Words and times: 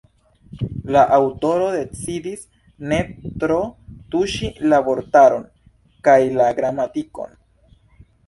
La 0.93 1.01
aŭtoro 1.17 1.65
decidis 1.73 2.47
ne 2.93 2.97
tro 3.43 3.59
tuŝi 4.15 4.49
la 4.73 4.81
vortaron 4.89 5.47
kaj 6.09 6.19
la 6.41 6.51
gramatikon. 6.61 7.37